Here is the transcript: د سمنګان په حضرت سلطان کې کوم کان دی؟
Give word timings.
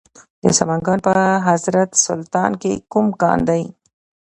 د 0.43 0.45
سمنګان 0.59 0.99
په 1.05 1.11
حضرت 1.49 1.89
سلطان 2.05 2.51
کې 2.61 2.71
کوم 2.91 3.07
کان 3.21 3.39
دی؟ 3.49 3.63